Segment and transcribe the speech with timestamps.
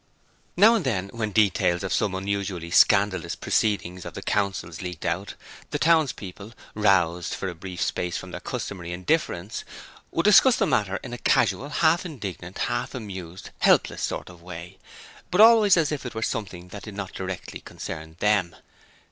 [0.57, 5.35] Now and then, when details of some unusually scandalous proceeding of the Council's leaked out,
[5.69, 9.63] the townspeople roused for a brief space from their customary indifference
[10.09, 14.79] would discuss the matter in a casual, half indignant, half amused, helpless sort of way;
[15.29, 18.55] but always as if it were something that did not directly concern them.